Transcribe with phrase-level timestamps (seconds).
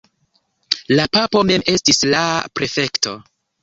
[0.99, 2.27] La papo mem estis la
[2.59, 3.19] prefekto.